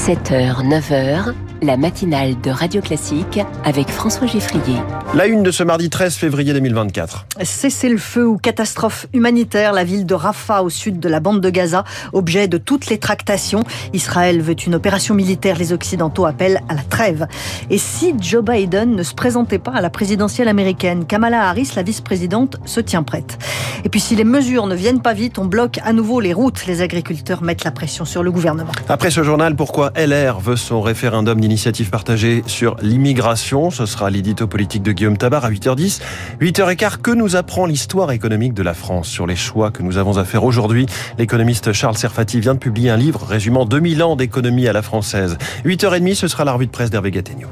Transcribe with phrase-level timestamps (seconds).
[0.00, 4.76] 7h, 9h, la matinale de Radio Classique avec François Geffrier.
[5.14, 7.26] La une de ce mardi 13 février 2024.
[7.42, 11.40] Cessez le feu ou catastrophe humanitaire, la ville de Rafah au sud de la bande
[11.40, 13.64] de Gaza, objet de toutes les tractations.
[13.92, 17.26] Israël veut une opération militaire, les Occidentaux appellent à la trêve.
[17.68, 21.82] Et si Joe Biden ne se présentait pas à la présidentielle américaine, Kamala Harris, la
[21.82, 23.38] vice-présidente, se tient prête.
[23.84, 26.66] Et puis si les mesures ne viennent pas vite, on bloque à nouveau les routes.
[26.66, 28.72] Les agriculteurs mettent la pression sur le gouvernement.
[28.88, 34.46] Après ce journal, pourquoi LR veut son référendum d'initiative partagée sur l'immigration Ce sera l'édito
[34.46, 36.00] politique de Guillaume Tabar à 8h10.
[36.40, 40.16] 8h15, que nous apprend l'histoire économique de la France sur les choix que nous avons
[40.16, 40.86] à faire aujourd'hui
[41.18, 45.38] L'économiste Charles Serfati vient de publier un livre résumant 2000 ans d'économie à la française.
[45.64, 47.48] 8h30, ce sera la revue de presse d'Hervé Gattegno.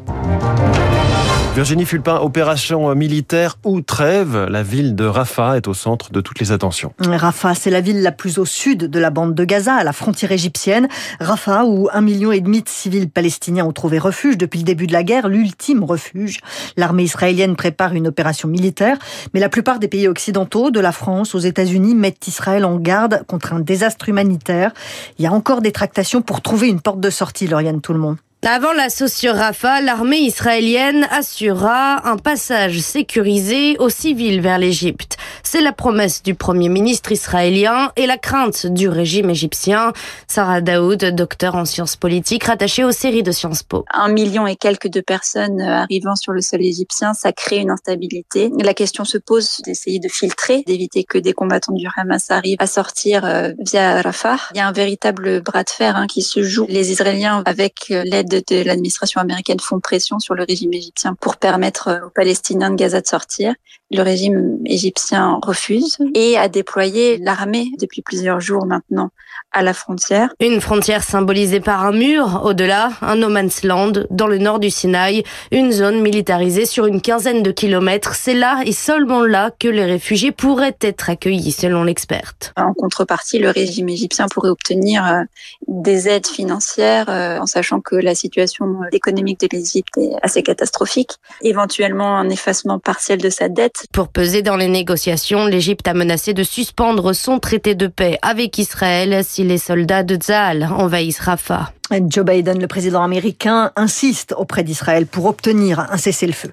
[1.59, 6.39] Virginie Fulpin, opération militaire ou trêve, la ville de Rafah est au centre de toutes
[6.39, 6.93] les attentions.
[7.01, 9.93] Rafah, c'est la ville la plus au sud de la bande de Gaza, à la
[9.93, 10.87] frontière égyptienne.
[11.19, 14.87] Rafah, où un million et demi de civils palestiniens ont trouvé refuge depuis le début
[14.87, 16.39] de la guerre, l'ultime refuge.
[16.77, 18.97] L'armée israélienne prépare une opération militaire,
[19.35, 23.25] mais la plupart des pays occidentaux, de la France aux États-Unis, mettent Israël en garde
[23.27, 24.71] contre un désastre humanitaire.
[25.19, 27.99] Il y a encore des tractations pour trouver une porte de sortie, Lauriane Tout le
[27.99, 28.19] monde.
[28.47, 35.17] Avant l'assaut sur Rafah, l'armée israélienne assurera un passage sécurisé aux civils vers l'Égypte.
[35.43, 39.93] C'est la promesse du premier ministre israélien et la crainte du régime égyptien.
[40.29, 43.85] Sarah Daoud, docteur en sciences politiques, rattachée aux séries de Sciences Po.
[43.93, 48.51] Un million et quelques de personnes arrivant sur le sol égyptien, ça crée une instabilité.
[48.61, 52.69] La question se pose d'essayer de filtrer, d'éviter que des combattants du Hamas arrivent à
[52.69, 54.39] sortir euh, via Rafah.
[54.55, 56.67] Il y a un véritable bras de fer hein, qui se joue.
[56.69, 61.89] Les Israéliens, avec l'aide de l'administration américaine font pression sur le régime égyptien pour permettre
[61.89, 63.55] euh, aux Palestiniens de Gaza de sortir.
[63.91, 69.11] Le régime égyptien refuse et a déployé l'armée depuis plusieurs jours maintenant
[69.53, 70.35] à la frontière.
[70.41, 74.71] Une frontière symbolisée par un mur, au-delà, un no man's land, dans le nord du
[74.71, 78.15] Sinaï, une zone militarisée sur une quinzaine de kilomètres.
[78.15, 82.53] C'est là et seulement là que les réfugiés pourraient être accueillis, selon l'experte.
[82.57, 85.23] En contrepartie, le régime égyptien pourrait obtenir euh,
[85.67, 91.13] des aides financières, euh, en sachant que la situation économique de l'Égypte est assez catastrophique.
[91.43, 93.78] Éventuellement, un effacement partiel de sa dette.
[93.93, 98.59] Pour peser dans les négociations, l'Égypte a menacé de suspendre son traité de paix avec
[98.59, 101.73] Israël si les soldats de Tzahal envahissent Rafah.
[101.91, 106.51] Joe Biden, le président américain, insiste auprès d'Israël pour obtenir un cessez-le-feu.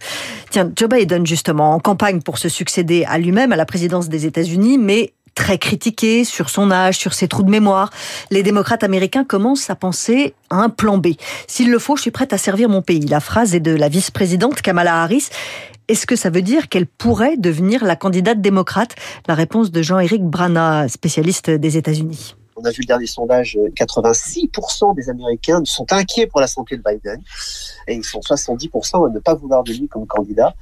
[0.49, 4.25] Tiens, Joe Biden, justement, en campagne pour se succéder à lui-même à la présidence des
[4.25, 7.91] États-Unis, mais très critiqué sur son âge, sur ses trous de mémoire.
[8.31, 11.09] Les démocrates américains commencent à penser à un plan B.
[11.47, 13.05] S'il le faut, je suis prête à servir mon pays.
[13.05, 15.29] La phrase est de la vice-présidente Kamala Harris.
[15.87, 18.95] Est-ce que ça veut dire qu'elle pourrait devenir la candidate démocrate?
[19.27, 22.35] La réponse de Jean-Éric Brana, spécialiste des États-Unis.
[22.57, 26.81] On a vu le dernier sondage, 86% des Américains sont inquiets pour la santé de
[26.81, 27.21] Biden
[27.85, 30.55] et ils sont 70% à ne pas vouloir de lui comme candidat.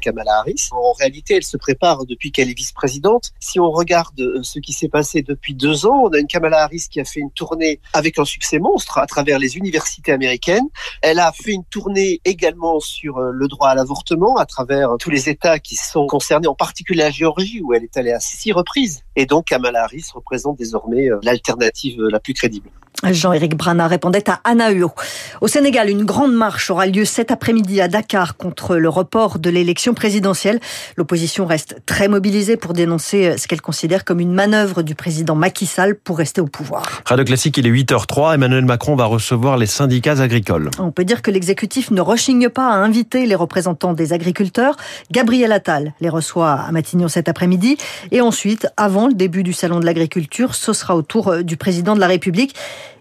[0.00, 3.32] Kamala Harris, en réalité, elle se prépare depuis qu'elle est vice-présidente.
[3.40, 6.86] Si on regarde ce qui s'est passé depuis deux ans, on a une Kamala Harris
[6.88, 10.68] qui a fait une tournée avec un succès monstre à travers les universités américaines.
[11.02, 15.28] Elle a fait une tournée également sur le droit à l'avortement à travers tous les
[15.28, 19.02] États qui sont concernés, en particulier la Géorgie où elle est allée à six reprises.
[19.16, 21.08] Et donc Kamala Harris représente désormais
[21.40, 22.70] l'alternative la plus crédible.
[23.02, 24.92] Jean-Éric Brana répondait à Anna Huot.
[25.40, 29.48] Au Sénégal, une grande marche aura lieu cet après-midi à Dakar contre le report de
[29.48, 30.60] l'élection présidentielle.
[30.96, 35.64] L'opposition reste très mobilisée pour dénoncer ce qu'elle considère comme une manœuvre du président Macky
[35.64, 37.02] Sall pour rester au pouvoir.
[37.06, 38.34] Radio Classique, il est 8h03.
[38.34, 40.70] Emmanuel Macron va recevoir les syndicats agricoles.
[40.78, 44.76] On peut dire que l'exécutif ne rechigne pas à inviter les représentants des agriculteurs.
[45.10, 47.78] Gabriel Attal les reçoit à Matignon cet après-midi.
[48.10, 51.94] Et ensuite, avant le début du salon de l'agriculture, ce sera au tour du président
[51.94, 52.54] de la République.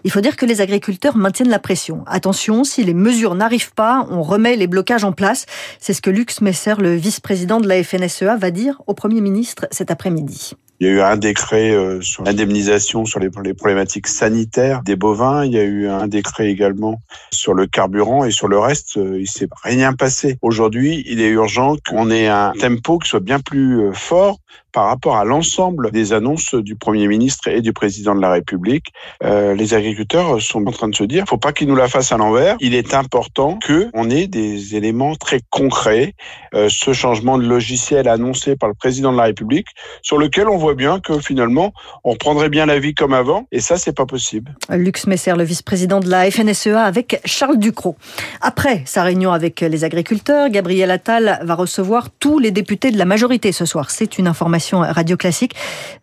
[0.03, 2.03] Il faut dire que les agriculteurs maintiennent la pression.
[2.07, 5.45] Attention, si les mesures n'arrivent pas, on remet les blocages en place.
[5.79, 9.67] C'est ce que Lux Messer, le vice-président de la FNSEA, va dire au Premier ministre
[9.72, 10.53] cet après-midi.
[10.79, 15.43] Il y a eu un décret sur l'indemnisation sur les, problématiques sanitaires des bovins.
[15.43, 17.02] Il y a eu un décret également
[17.32, 20.37] sur le carburant et sur le reste, il s'est rien passé.
[20.41, 24.40] Aujourd'hui, il est urgent qu'on ait un tempo qui soit bien plus fort
[24.72, 28.88] par rapport à l'ensemble des annonces du Premier ministre et du Président de la République.
[29.24, 32.12] Euh, les agriculteurs sont en train de se dire, faut pas qu'ils nous la fassent
[32.12, 32.56] à l'envers.
[32.60, 36.14] Il est important que on ait des éléments très concrets.
[36.54, 39.68] Euh, ce changement de logiciel annoncé par le Président de la République,
[40.02, 41.74] sur lequel on voit bien que finalement,
[42.04, 44.56] on reprendrait bien la vie comme avant, et ça, c'est pas possible.
[44.70, 47.96] Lux Messer, le vice-président de la FNSEA, avec Charles Ducrot.
[48.42, 53.06] Après sa réunion avec les agriculteurs, Gabriel Attal va recevoir tous les députés de la
[53.06, 53.92] majorité ce soir.
[53.92, 55.56] C'est une information radio classique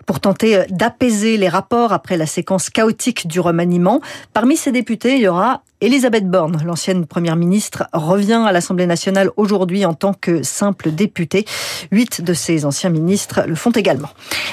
[0.06, 4.00] pour tenter d'apaiser les rapports après la séquence chaotique du remaniement.
[4.32, 9.28] Parmi ces députés, il y aura Elisabeth Borne, l'ancienne première ministre, revient à l'Assemblée nationale
[9.36, 11.44] aujourd'hui en tant que simple députée.
[11.92, 14.08] Huit de ses anciens ministres le font également.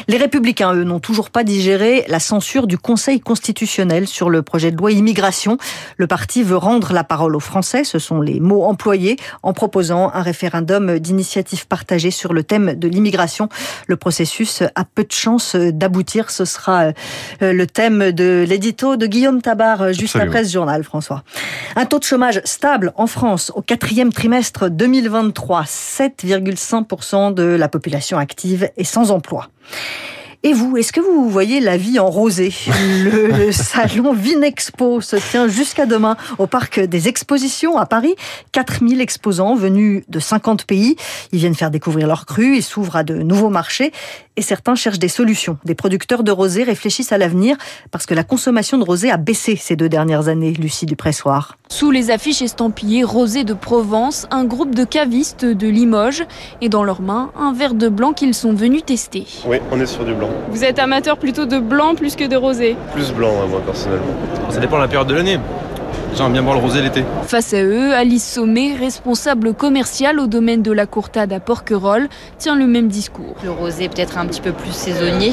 [0.09, 4.69] Les républicains, eux, n'ont toujours pas digéré la censure du Conseil constitutionnel sur le projet
[4.71, 5.57] de loi immigration.
[5.95, 10.11] Le parti veut rendre la parole aux Français, ce sont les mots employés, en proposant
[10.13, 13.47] un référendum d'initiative partagée sur le thème de l'immigration.
[13.93, 16.31] Le processus a peu de chances d'aboutir.
[16.31, 16.85] Ce sera
[17.43, 21.23] euh, le thème de l'édito de Guillaume Tabar juste après ce journal, François.
[21.75, 25.65] Un taux de chômage stable en France au quatrième trimestre 2023.
[25.65, 29.49] 7,5% de la population active est sans emploi.
[30.45, 32.53] Et vous, est-ce que vous voyez la vie en rosé
[33.05, 38.13] Le salon Vinexpo se tient jusqu'à demain au parc des expositions à Paris.
[38.51, 40.97] 4000 exposants venus de 50 pays.
[41.31, 43.93] Ils viennent faire découvrir leurs crues, ils s'ouvrent à de nouveaux marchés
[44.35, 45.57] et certains cherchent des solutions.
[45.63, 47.55] Des producteurs de rosé réfléchissent à l'avenir
[47.91, 51.57] parce que la consommation de rosé a baissé ces deux dernières années, Lucie Dupressoir.
[51.69, 56.25] Sous les affiches estampillées Rosé de Provence, un groupe de cavistes de Limoges
[56.61, 59.25] et dans leurs mains, un verre de blanc qu'ils sont venus tester.
[59.45, 60.32] Oui, on est sur du blanc.
[60.49, 64.13] Vous êtes amateur plutôt de blanc plus que de rosé Plus blanc, moi personnellement.
[64.49, 65.39] Ça dépend de la période de l'année.
[66.15, 67.03] J'aime bien boire le rosé l'été.
[67.25, 72.07] Face à eux, Alice Sommet, responsable commerciale au domaine de la courtade à Porquerolles,
[72.37, 73.33] tient le même discours.
[73.43, 75.31] Le rosé peut-être un petit peu plus saisonnier.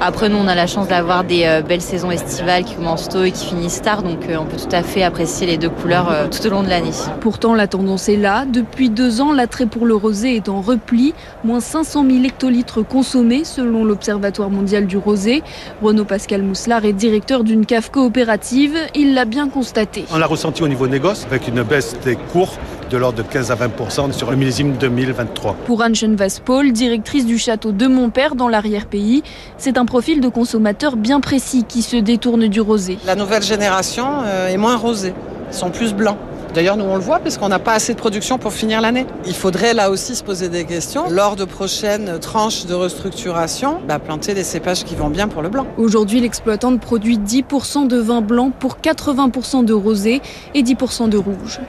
[0.00, 3.22] Après, nous, on a la chance d'avoir des euh, belles saisons estivales qui commencent tôt
[3.22, 6.10] et qui finissent tard, donc euh, on peut tout à fait apprécier les deux couleurs
[6.10, 6.90] euh, tout au long de l'année.
[7.20, 8.46] Pourtant, la tendance est là.
[8.46, 11.14] Depuis deux ans, l'attrait pour le rosé est en repli.
[11.44, 15.44] Moins 500 000 hectolitres consommés, selon l'Observatoire mondial du rosé.
[15.82, 18.76] Renaud Pascal Mousselard est directeur d'une cave coopérative.
[18.96, 20.04] Il l'a bien constaté.
[20.16, 22.54] On l'a ressenti au niveau négoce avec une baisse des cours
[22.90, 25.54] de l'ordre de 15 à 20% sur le millésime 2023.
[25.66, 29.22] Pour Anne Chenvas-Paul, directrice du château de Montpère dans l'arrière-pays,
[29.58, 32.96] c'est un profil de consommateur bien précis qui se détourne du rosé.
[33.04, 35.12] La nouvelle génération euh, est moins rosée,
[35.50, 36.16] ils sont plus blancs.
[36.56, 39.04] D'ailleurs, nous, on le voit parce qu'on n'a pas assez de production pour finir l'année.
[39.26, 41.10] Il faudrait là aussi se poser des questions.
[41.10, 45.50] Lors de prochaines tranches de restructuration, bah, planter des cépages qui vont bien pour le
[45.50, 45.66] blanc.
[45.76, 50.22] Aujourd'hui, l'exploitante produit 10% de vin blanc pour 80% de rosé
[50.54, 51.60] et 10% de rouge.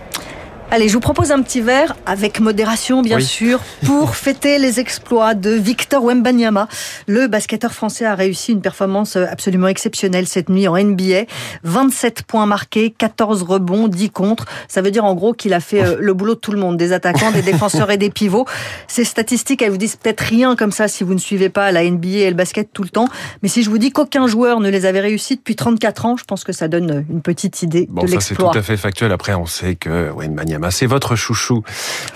[0.69, 5.33] Allez, je vous propose un petit verre, avec modération bien sûr, pour fêter les exploits
[5.33, 6.67] de Victor Wembanyama.
[7.07, 11.23] Le basketteur français a réussi une performance absolument exceptionnelle cette nuit en NBA.
[11.63, 14.45] 27 points marqués, 14 rebonds, 10 contre.
[14.67, 16.75] Ça veut dire en gros qu'il a fait euh, le boulot de tout le monde,
[16.75, 18.45] des attaquants, des défenseurs et des pivots.
[18.89, 21.89] Ces statistiques, elles vous disent peut-être rien comme ça si vous ne suivez pas la
[21.89, 23.07] NBA et le basket tout le temps.
[23.41, 26.25] Mais si je vous dis qu'aucun joueur ne les avait réussi depuis 34 ans, je
[26.25, 28.17] pense que ça donne une petite idée bon, de l'exploit.
[28.17, 28.47] l'exploit.
[28.47, 29.13] Ça, c'est tout à fait factuel.
[29.13, 31.63] Après, on sait que Wembanyama c'est votre chouchou.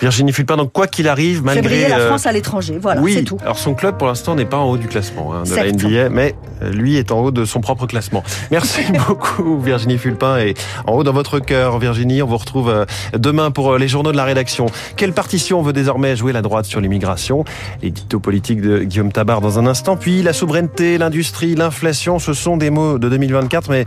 [0.00, 1.62] Virginie Fulpin, donc quoi qu'il arrive, malgré...
[1.62, 3.38] Briller la euh, France à l'étranger, voilà, oui, c'est tout.
[3.42, 5.70] alors son club pour l'instant n'est pas en haut du classement hein, de la.
[5.70, 8.22] NBA, mais euh, lui est en haut de son propre classement.
[8.50, 10.54] Merci beaucoup Virginie Fulpin et
[10.86, 12.84] en haut dans votre cœur Virginie, on vous retrouve euh,
[13.16, 14.66] demain pour les journaux de la rédaction.
[14.96, 17.44] Quelle partition veut désormais jouer la droite sur l'immigration?
[17.82, 22.56] L'édito politique de Guillaume Tabar dans un instant, puis la souveraineté, l'industrie, l'inflation, ce sont
[22.56, 23.84] des mots de 2024 mais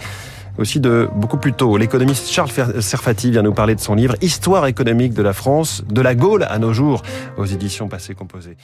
[0.57, 1.77] aussi de beaucoup plus tôt.
[1.77, 6.01] L'économiste Charles Serfati vient nous parler de son livre Histoire économique de la France, de
[6.01, 7.01] la Gaule à nos jours,
[7.37, 8.57] aux éditions Passé Composé.